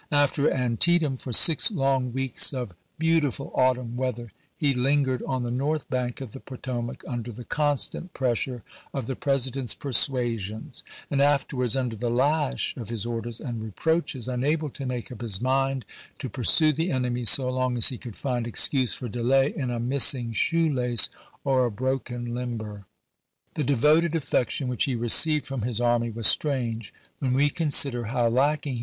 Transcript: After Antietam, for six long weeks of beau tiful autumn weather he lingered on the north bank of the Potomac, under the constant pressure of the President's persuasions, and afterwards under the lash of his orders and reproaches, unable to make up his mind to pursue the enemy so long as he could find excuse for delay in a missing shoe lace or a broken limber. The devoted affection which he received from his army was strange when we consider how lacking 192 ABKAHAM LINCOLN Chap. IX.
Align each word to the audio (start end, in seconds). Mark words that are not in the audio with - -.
After 0.13 0.49
Antietam, 0.51 1.15
for 1.17 1.31
six 1.31 1.69
long 1.69 2.11
weeks 2.11 2.53
of 2.53 2.71
beau 2.97 3.19
tiful 3.19 3.51
autumn 3.53 3.95
weather 3.95 4.31
he 4.57 4.73
lingered 4.73 5.21
on 5.27 5.43
the 5.43 5.51
north 5.51 5.87
bank 5.91 6.21
of 6.21 6.31
the 6.31 6.39
Potomac, 6.39 7.03
under 7.07 7.31
the 7.31 7.43
constant 7.45 8.11
pressure 8.11 8.63
of 8.95 9.05
the 9.05 9.15
President's 9.15 9.75
persuasions, 9.75 10.81
and 11.11 11.21
afterwards 11.21 11.75
under 11.75 11.95
the 11.95 12.09
lash 12.09 12.75
of 12.77 12.89
his 12.89 13.05
orders 13.05 13.39
and 13.39 13.61
reproaches, 13.61 14.27
unable 14.27 14.71
to 14.71 14.87
make 14.87 15.11
up 15.11 15.21
his 15.21 15.39
mind 15.39 15.85
to 16.17 16.29
pursue 16.31 16.73
the 16.73 16.89
enemy 16.89 17.23
so 17.23 17.47
long 17.51 17.77
as 17.77 17.89
he 17.89 17.99
could 17.99 18.15
find 18.15 18.47
excuse 18.47 18.95
for 18.95 19.07
delay 19.07 19.53
in 19.55 19.69
a 19.69 19.79
missing 19.79 20.31
shoe 20.31 20.73
lace 20.73 21.09
or 21.43 21.63
a 21.67 21.71
broken 21.71 22.33
limber. 22.33 22.85
The 23.53 23.63
devoted 23.63 24.15
affection 24.15 24.67
which 24.67 24.85
he 24.85 24.95
received 24.95 25.45
from 25.45 25.61
his 25.61 25.79
army 25.79 26.09
was 26.09 26.25
strange 26.25 26.91
when 27.19 27.33
we 27.33 27.51
consider 27.51 28.05
how 28.05 28.13
lacking 28.13 28.13
192 28.13 28.17
ABKAHAM 28.17 28.35
LINCOLN 28.39 28.61
Chap. 28.63 28.77
IX. 28.77 28.79